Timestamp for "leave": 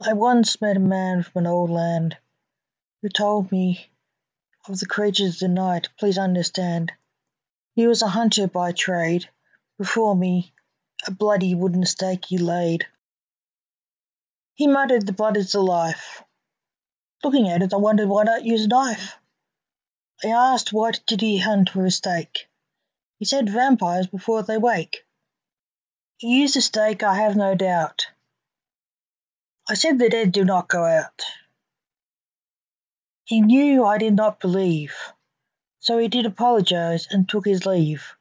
37.66-38.16